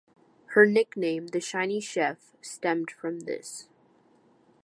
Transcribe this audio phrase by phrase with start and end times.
[0.55, 3.67] Her nickname, the "Shiny Sheff", stemmed from this.